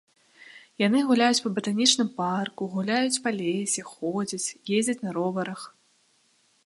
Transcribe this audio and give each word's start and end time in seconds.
Яны 0.83 0.99
гуляюць 1.09 1.43
па 1.47 1.51
батанічным 1.57 2.09
парку, 2.21 2.61
гуляюць 2.77 3.21
па 3.27 3.37
лесе, 3.39 3.81
ходзяць, 3.93 4.47
ездзяць 4.79 5.01
на 5.09 5.15
роварах. 5.19 5.61